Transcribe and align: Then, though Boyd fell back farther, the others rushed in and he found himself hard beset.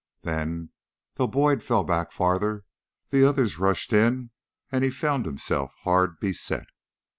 Then, 0.23 0.71
though 1.13 1.27
Boyd 1.27 1.61
fell 1.61 1.83
back 1.83 2.11
farther, 2.11 2.65
the 3.11 3.23
others 3.23 3.59
rushed 3.59 3.93
in 3.93 4.31
and 4.71 4.83
he 4.83 4.89
found 4.89 5.27
himself 5.27 5.75
hard 5.83 6.19
beset. 6.19 6.65